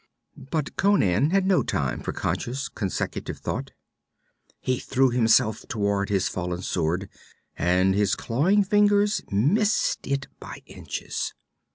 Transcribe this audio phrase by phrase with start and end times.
[0.35, 3.69] But Conan had no time for conscious consecutive thought.
[4.59, 7.07] He threw himself toward his fallen sword,
[7.55, 11.35] and his clawing fingers missed it by inches.